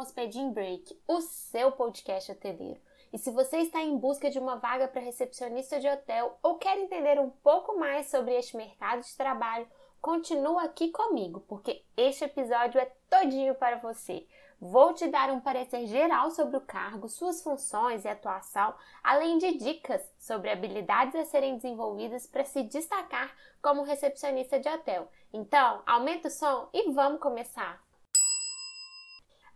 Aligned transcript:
Hospedin 0.00 0.50
Break, 0.50 0.98
o 1.06 1.20
seu 1.20 1.72
podcast 1.72 2.32
hoteleiro. 2.32 2.80
E 3.12 3.18
se 3.18 3.30
você 3.30 3.58
está 3.58 3.82
em 3.82 3.98
busca 3.98 4.30
de 4.30 4.38
uma 4.38 4.56
vaga 4.56 4.88
para 4.88 5.02
recepcionista 5.02 5.78
de 5.78 5.86
hotel 5.86 6.38
ou 6.42 6.56
quer 6.56 6.78
entender 6.78 7.20
um 7.20 7.28
pouco 7.28 7.78
mais 7.78 8.08
sobre 8.08 8.34
este 8.34 8.56
mercado 8.56 9.02
de 9.02 9.14
trabalho, 9.14 9.68
continua 10.00 10.62
aqui 10.62 10.88
comigo, 10.88 11.40
porque 11.46 11.84
este 11.98 12.24
episódio 12.24 12.80
é 12.80 12.90
todinho 13.10 13.54
para 13.54 13.76
você. 13.76 14.26
Vou 14.58 14.94
te 14.94 15.06
dar 15.06 15.30
um 15.30 15.40
parecer 15.40 15.86
geral 15.86 16.30
sobre 16.30 16.56
o 16.56 16.62
cargo, 16.62 17.06
suas 17.06 17.42
funções 17.42 18.06
e 18.06 18.08
atuação, 18.08 18.74
além 19.04 19.36
de 19.36 19.58
dicas 19.58 20.02
sobre 20.18 20.50
habilidades 20.50 21.14
a 21.14 21.26
serem 21.26 21.56
desenvolvidas 21.56 22.26
para 22.26 22.44
se 22.44 22.62
destacar 22.62 23.34
como 23.60 23.82
recepcionista 23.82 24.58
de 24.58 24.68
hotel. 24.68 25.10
Então, 25.30 25.82
aumenta 25.86 26.28
o 26.28 26.30
som 26.30 26.70
e 26.72 26.90
vamos 26.90 27.20
começar! 27.20 27.89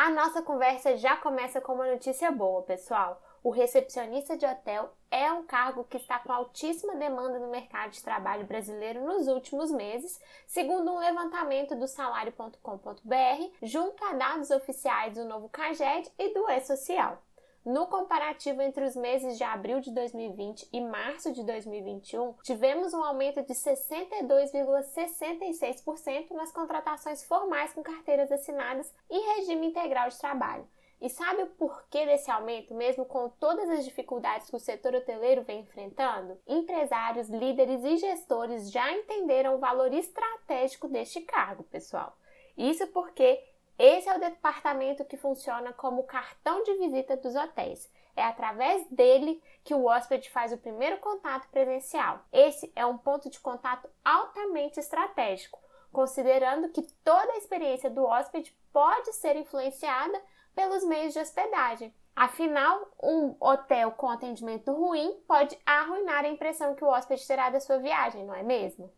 A 0.00 0.10
nossa 0.10 0.40
conversa 0.40 0.96
já 0.96 1.16
começa 1.16 1.60
com 1.60 1.74
uma 1.74 1.90
notícia 1.90 2.30
boa, 2.30 2.62
pessoal. 2.62 3.20
O 3.42 3.50
recepcionista 3.50 4.36
de 4.36 4.46
hotel 4.46 4.92
é 5.10 5.32
um 5.32 5.42
cargo 5.42 5.82
que 5.82 5.96
está 5.96 6.20
com 6.20 6.32
altíssima 6.32 6.94
demanda 6.94 7.40
no 7.40 7.50
mercado 7.50 7.90
de 7.90 8.04
trabalho 8.04 8.46
brasileiro 8.46 9.04
nos 9.04 9.26
últimos 9.26 9.72
meses, 9.72 10.20
segundo 10.46 10.92
um 10.92 11.00
levantamento 11.00 11.74
do 11.74 11.88
salário.com.br, 11.88 13.56
junto 13.60 14.04
a 14.04 14.12
dados 14.12 14.52
oficiais 14.52 15.14
do 15.14 15.24
novo 15.24 15.48
CAGED 15.48 16.12
e 16.16 16.32
do 16.32 16.48
E-Social. 16.48 17.20
No 17.64 17.86
comparativo 17.86 18.60
entre 18.62 18.84
os 18.84 18.94
meses 18.96 19.36
de 19.36 19.42
abril 19.44 19.80
de 19.80 19.92
2020 19.92 20.68
e 20.72 20.80
março 20.80 21.32
de 21.32 21.44
2021, 21.44 22.34
tivemos 22.42 22.94
um 22.94 23.04
aumento 23.04 23.42
de 23.42 23.52
62,66% 23.52 26.30
nas 26.30 26.52
contratações 26.52 27.24
formais 27.24 27.72
com 27.72 27.82
carteiras 27.82 28.32
assinadas 28.32 28.94
e 29.10 29.36
regime 29.36 29.66
integral 29.66 30.08
de 30.08 30.18
trabalho. 30.18 30.66
E 31.00 31.08
sabe 31.08 31.42
o 31.42 31.46
porquê 31.46 32.04
desse 32.06 32.28
aumento, 32.30 32.74
mesmo 32.74 33.04
com 33.04 33.28
todas 33.28 33.68
as 33.70 33.84
dificuldades 33.84 34.50
que 34.50 34.56
o 34.56 34.60
setor 34.60 34.96
hoteleiro 34.96 35.42
vem 35.42 35.60
enfrentando? 35.60 36.36
Empresários, 36.46 37.28
líderes 37.28 37.84
e 37.84 37.98
gestores 37.98 38.70
já 38.70 38.92
entenderam 38.92 39.54
o 39.54 39.58
valor 39.58 39.92
estratégico 39.92 40.88
deste 40.88 41.20
cargo, 41.20 41.62
pessoal. 41.64 42.16
Isso 42.56 42.86
porque 42.88 43.40
esse 43.78 44.08
é 44.08 44.16
o 44.16 44.20
departamento 44.20 45.04
que 45.04 45.16
funciona 45.16 45.72
como 45.72 46.02
cartão 46.02 46.64
de 46.64 46.74
visita 46.74 47.16
dos 47.16 47.36
hotéis. 47.36 47.88
É 48.16 48.24
através 48.24 48.84
dele 48.90 49.40
que 49.62 49.72
o 49.72 49.84
hóspede 49.84 50.28
faz 50.30 50.52
o 50.52 50.58
primeiro 50.58 50.98
contato 50.98 51.48
presencial. 51.50 52.20
Esse 52.32 52.72
é 52.74 52.84
um 52.84 52.98
ponto 52.98 53.30
de 53.30 53.38
contato 53.38 53.88
altamente 54.04 54.80
estratégico, 54.80 55.60
considerando 55.92 56.70
que 56.70 56.82
toda 57.04 57.32
a 57.32 57.38
experiência 57.38 57.88
do 57.88 58.04
hóspede 58.04 58.52
pode 58.72 59.12
ser 59.12 59.36
influenciada 59.36 60.20
pelos 60.54 60.82
meios 60.84 61.12
de 61.12 61.20
hospedagem. 61.20 61.94
Afinal, 62.16 62.90
um 63.00 63.36
hotel 63.38 63.92
com 63.92 64.08
atendimento 64.08 64.72
ruim 64.72 65.22
pode 65.28 65.56
arruinar 65.64 66.24
a 66.24 66.28
impressão 66.28 66.74
que 66.74 66.82
o 66.82 66.88
hóspede 66.88 67.24
terá 67.24 67.48
da 67.48 67.60
sua 67.60 67.78
viagem, 67.78 68.24
não 68.24 68.34
é 68.34 68.42
mesmo? 68.42 68.92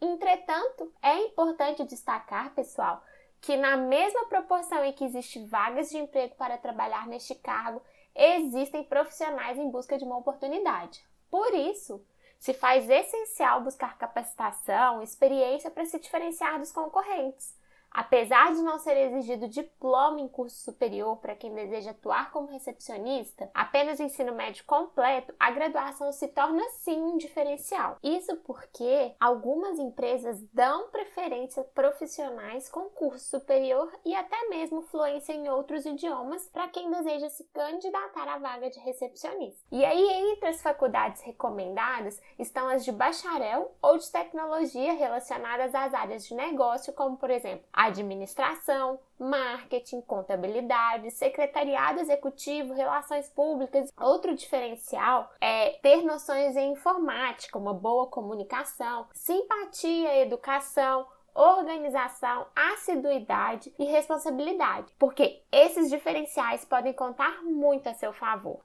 Entretanto, 0.00 0.92
é 1.02 1.18
importante 1.26 1.84
destacar, 1.84 2.54
pessoal, 2.54 3.02
que 3.40 3.56
na 3.56 3.76
mesma 3.76 4.26
proporção 4.26 4.84
em 4.84 4.92
que 4.92 5.04
existem 5.04 5.46
vagas 5.46 5.90
de 5.90 5.98
emprego 5.98 6.34
para 6.36 6.58
trabalhar 6.58 7.06
neste 7.06 7.34
cargo, 7.34 7.82
existem 8.14 8.82
profissionais 8.84 9.58
em 9.58 9.70
busca 9.70 9.98
de 9.98 10.04
uma 10.04 10.16
oportunidade. 10.16 11.04
Por 11.30 11.54
isso, 11.54 12.04
se 12.38 12.54
faz 12.54 12.88
essencial 12.88 13.62
buscar 13.62 13.98
capacitação, 13.98 15.02
experiência 15.02 15.70
para 15.70 15.84
se 15.84 15.98
diferenciar 15.98 16.58
dos 16.58 16.72
concorrentes. 16.72 17.54
Apesar 17.90 18.54
de 18.54 18.62
não 18.62 18.78
ser 18.78 18.96
exigido 18.96 19.48
diploma 19.48 20.20
em 20.20 20.28
curso 20.28 20.56
superior 20.62 21.16
para 21.16 21.34
quem 21.34 21.52
deseja 21.52 21.90
atuar 21.90 22.30
como 22.30 22.46
recepcionista, 22.48 23.50
apenas 23.52 23.98
o 23.98 24.04
ensino 24.04 24.32
médio 24.34 24.64
completo, 24.64 25.34
a 25.38 25.50
graduação 25.50 26.12
se 26.12 26.28
torna 26.28 26.62
sim 26.70 27.00
um 27.02 27.16
diferencial. 27.16 27.98
Isso 28.02 28.36
porque 28.38 29.14
algumas 29.18 29.78
empresas 29.78 30.40
dão 30.52 30.88
preferência 30.90 31.64
profissionais 31.64 32.68
com 32.68 32.88
curso 32.90 33.28
superior 33.28 33.92
e 34.04 34.14
até 34.14 34.48
mesmo 34.48 34.82
fluência 34.82 35.32
em 35.32 35.48
outros 35.48 35.84
idiomas 35.84 36.48
para 36.48 36.68
quem 36.68 36.90
deseja 36.90 37.28
se 37.28 37.44
candidatar 37.52 38.28
à 38.28 38.38
vaga 38.38 38.70
de 38.70 38.78
recepcionista. 38.78 39.64
E 39.72 39.84
aí, 39.84 40.30
entre 40.30 40.48
as 40.48 40.62
faculdades 40.62 41.22
recomendadas 41.22 42.20
estão 42.38 42.68
as 42.68 42.84
de 42.84 42.92
bacharel 42.92 43.74
ou 43.82 43.98
de 43.98 44.10
tecnologia 44.10 44.92
relacionadas 44.92 45.74
às 45.74 45.92
áreas 45.92 46.26
de 46.26 46.34
negócio, 46.34 46.92
como 46.92 47.16
por 47.16 47.30
exemplo 47.30 47.66
administração, 47.84 48.98
marketing, 49.18 50.00
contabilidade, 50.02 51.10
secretariado 51.10 52.00
executivo, 52.00 52.74
relações 52.74 53.28
públicas. 53.28 53.90
Outro 54.00 54.34
diferencial 54.34 55.30
é 55.40 55.70
ter 55.82 56.02
noções 56.02 56.56
em 56.56 56.72
informática, 56.72 57.58
uma 57.58 57.74
boa 57.74 58.06
comunicação, 58.06 59.06
simpatia, 59.12 60.22
educação, 60.22 61.06
organização, 61.34 62.46
assiduidade 62.54 63.72
e 63.78 63.84
responsabilidade, 63.84 64.92
porque 64.98 65.42
esses 65.50 65.88
diferenciais 65.88 66.64
podem 66.64 66.92
contar 66.92 67.42
muito 67.42 67.88
a 67.88 67.94
seu 67.94 68.12
favor. 68.12 68.60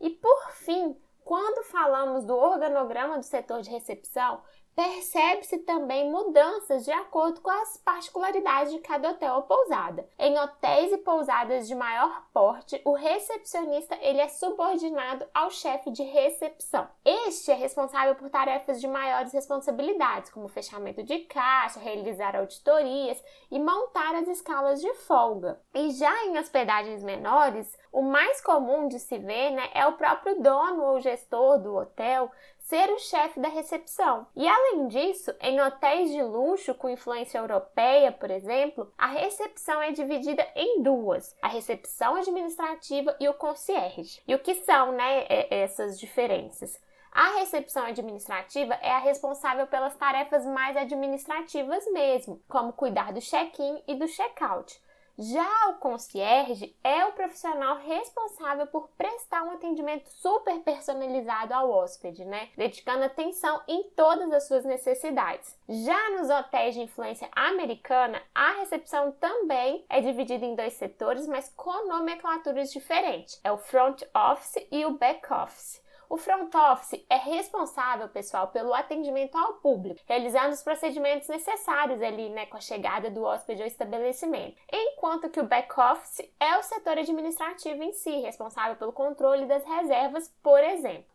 E 0.00 0.10
por 0.10 0.52
fim, 0.52 0.96
quando 1.22 1.64
falamos 1.64 2.24
do 2.24 2.34
organograma 2.34 3.18
do 3.18 3.24
setor 3.24 3.60
de 3.60 3.70
recepção, 3.70 4.42
percebe-se 4.74 5.58
também 5.58 6.10
mudanças 6.10 6.84
de 6.84 6.92
acordo 6.92 7.40
com 7.40 7.50
as 7.50 7.76
particularidades 7.78 8.72
de 8.72 8.78
cada 8.78 9.10
hotel 9.10 9.34
ou 9.36 9.42
pousada. 9.42 10.08
Em 10.18 10.38
hotéis 10.38 10.92
e 10.92 10.98
pousadas 10.98 11.68
de 11.68 11.74
maior 11.74 12.24
porte, 12.32 12.80
o 12.84 12.92
recepcionista 12.92 13.96
ele 14.00 14.20
é 14.20 14.28
subordinado 14.28 15.26
ao 15.34 15.50
chefe 15.50 15.90
de 15.90 16.02
recepção. 16.02 16.88
Este 17.04 17.50
é 17.50 17.54
responsável 17.54 18.14
por 18.14 18.30
tarefas 18.30 18.80
de 18.80 18.88
maiores 18.88 19.32
responsabilidades, 19.32 20.30
como 20.30 20.48
fechamento 20.48 21.02
de 21.02 21.20
caixa, 21.20 21.80
realizar 21.80 22.36
auditorias 22.36 23.22
e 23.50 23.58
montar 23.58 24.14
as 24.14 24.28
escalas 24.28 24.80
de 24.80 24.92
folga. 24.94 25.60
E 25.74 25.90
já 25.90 26.24
em 26.26 26.38
hospedagens 26.38 27.02
menores, 27.02 27.76
o 27.92 28.02
mais 28.02 28.40
comum 28.40 28.88
de 28.88 28.98
se 28.98 29.18
ver 29.18 29.50
né, 29.50 29.68
é 29.74 29.86
o 29.86 29.94
próprio 29.94 30.40
dono 30.40 30.84
ou 30.84 31.00
gestor 31.00 31.58
do 31.58 31.74
hotel 31.74 32.30
ser 32.70 32.88
o 32.90 32.98
chefe 33.00 33.40
da 33.40 33.48
recepção. 33.48 34.28
E 34.36 34.48
além 34.48 34.86
disso, 34.86 35.34
em 35.40 35.60
hotéis 35.60 36.08
de 36.12 36.22
luxo 36.22 36.72
com 36.72 36.88
influência 36.88 37.38
europeia, 37.38 38.12
por 38.12 38.30
exemplo, 38.30 38.92
a 38.96 39.08
recepção 39.08 39.82
é 39.82 39.90
dividida 39.90 40.46
em 40.54 40.80
duas: 40.80 41.36
a 41.42 41.48
recepção 41.48 42.14
administrativa 42.14 43.16
e 43.18 43.28
o 43.28 43.34
concierge. 43.34 44.22
E 44.26 44.34
o 44.36 44.38
que 44.38 44.54
são, 44.54 44.92
né, 44.92 45.26
essas 45.50 45.98
diferenças? 45.98 46.80
A 47.10 47.38
recepção 47.38 47.86
administrativa 47.86 48.74
é 48.74 48.92
a 48.92 49.00
responsável 49.00 49.66
pelas 49.66 49.96
tarefas 49.96 50.46
mais 50.46 50.76
administrativas 50.76 51.84
mesmo, 51.90 52.40
como 52.48 52.72
cuidar 52.72 53.12
do 53.12 53.20
check-in 53.20 53.82
e 53.88 53.96
do 53.96 54.06
check-out. 54.06 54.80
Já 55.22 55.68
o 55.68 55.74
concierge 55.74 56.74
é 56.82 57.04
o 57.04 57.12
profissional 57.12 57.76
responsável 57.76 58.66
por 58.68 58.88
prestar 58.96 59.42
um 59.42 59.50
atendimento 59.50 60.08
super 60.08 60.58
personalizado 60.60 61.52
ao 61.52 61.70
hóspede, 61.70 62.24
né? 62.24 62.48
Dedicando 62.56 63.04
atenção 63.04 63.60
em 63.68 63.82
todas 63.90 64.32
as 64.32 64.48
suas 64.48 64.64
necessidades. 64.64 65.54
Já 65.68 66.10
nos 66.12 66.30
hotéis 66.30 66.74
de 66.74 66.80
influência 66.80 67.28
americana, 67.36 68.22
a 68.34 68.52
recepção 68.52 69.12
também 69.12 69.84
é 69.90 70.00
dividida 70.00 70.46
em 70.46 70.54
dois 70.54 70.72
setores, 70.72 71.26
mas 71.26 71.52
com 71.54 71.86
nomenclaturas 71.86 72.72
diferentes. 72.72 73.38
É 73.44 73.52
o 73.52 73.58
front 73.58 74.02
office 74.14 74.66
e 74.72 74.86
o 74.86 74.96
back 74.96 75.30
office. 75.30 75.82
O 76.10 76.16
front 76.16 76.52
office 76.52 77.06
é 77.08 77.14
responsável, 77.14 78.08
pessoal, 78.08 78.48
pelo 78.48 78.74
atendimento 78.74 79.38
ao 79.38 79.54
público, 79.54 80.00
realizando 80.06 80.52
os 80.52 80.60
procedimentos 80.60 81.28
necessários 81.28 82.02
ali, 82.02 82.28
né, 82.30 82.46
com 82.46 82.56
a 82.56 82.60
chegada 82.60 83.08
do 83.08 83.22
hóspede 83.22 83.62
ao 83.62 83.68
estabelecimento. 83.68 84.60
Enquanto 84.72 85.30
que 85.30 85.38
o 85.38 85.46
back 85.46 85.72
office 85.80 86.28
é 86.40 86.58
o 86.58 86.64
setor 86.64 86.98
administrativo 86.98 87.84
em 87.84 87.92
si, 87.92 88.10
responsável 88.22 88.74
pelo 88.74 88.92
controle 88.92 89.46
das 89.46 89.64
reservas, 89.64 90.28
por 90.42 90.58
exemplo. 90.58 91.08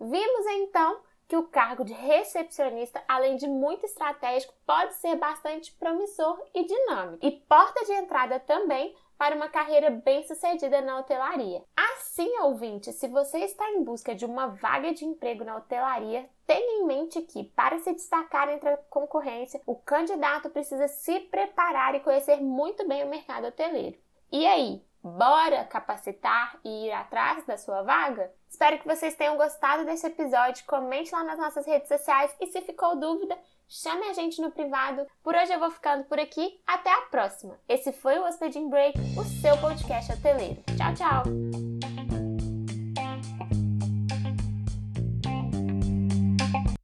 Vimos 0.00 0.46
então 0.46 1.02
que 1.28 1.36
o 1.36 1.48
cargo 1.48 1.84
de 1.84 1.92
recepcionista, 1.92 3.04
além 3.06 3.36
de 3.36 3.46
muito 3.46 3.84
estratégico, 3.84 4.54
pode 4.64 4.94
ser 4.94 5.14
bastante 5.16 5.72
promissor 5.72 6.40
e 6.54 6.64
dinâmico, 6.64 7.26
e 7.26 7.32
porta 7.32 7.84
de 7.84 7.92
entrada 7.92 8.40
também 8.40 8.96
para 9.18 9.34
uma 9.34 9.48
carreira 9.48 9.90
bem-sucedida 9.90 10.80
na 10.80 10.98
hotelaria. 10.98 11.62
Assim, 11.76 12.38
ouvinte, 12.40 12.92
se 12.92 13.08
você 13.08 13.38
está 13.38 13.70
em 13.70 13.82
busca 13.82 14.14
de 14.14 14.24
uma 14.24 14.48
vaga 14.48 14.92
de 14.92 15.04
emprego 15.04 15.44
na 15.44 15.56
hotelaria, 15.56 16.28
tenha 16.46 16.82
em 16.82 16.86
mente 16.86 17.20
que, 17.22 17.44
para 17.44 17.78
se 17.78 17.92
destacar 17.92 18.48
entre 18.48 18.68
a 18.68 18.76
concorrência, 18.90 19.60
o 19.66 19.74
candidato 19.74 20.50
precisa 20.50 20.86
se 20.88 21.20
preparar 21.20 21.94
e 21.94 22.00
conhecer 22.00 22.40
muito 22.40 22.86
bem 22.86 23.04
o 23.04 23.08
mercado 23.08 23.46
hoteleiro. 23.46 23.98
E 24.30 24.46
aí, 24.46 24.82
bora 25.02 25.64
capacitar 25.64 26.58
e 26.64 26.86
ir 26.86 26.92
atrás 26.92 27.44
da 27.46 27.56
sua 27.56 27.82
vaga? 27.82 28.32
Espero 28.48 28.78
que 28.78 28.86
vocês 28.86 29.14
tenham 29.14 29.36
gostado 29.36 29.84
desse 29.84 30.06
episódio. 30.06 30.64
Comente 30.66 31.14
lá 31.14 31.22
nas 31.22 31.38
nossas 31.38 31.66
redes 31.66 31.88
sociais 31.88 32.34
e 32.40 32.46
se 32.46 32.60
ficou 32.62 32.96
dúvida, 32.96 33.38
chame 33.68 34.06
a 34.08 34.12
gente 34.12 34.40
no 34.40 34.50
privado. 34.50 35.06
Por 35.22 35.34
hoje 35.34 35.52
eu 35.52 35.60
vou 35.60 35.70
ficando 35.70 36.04
por 36.04 36.18
aqui. 36.18 36.60
Até 36.66 36.92
a 36.92 37.02
próxima. 37.02 37.58
Esse 37.68 37.92
foi 37.92 38.18
o 38.18 38.24
Hospeding 38.24 38.68
Break, 38.68 38.98
o 39.18 39.24
seu 39.24 39.56
podcast 39.58 40.12
hoteleiro. 40.12 40.62
Tchau, 40.76 40.94
tchau! 40.94 41.75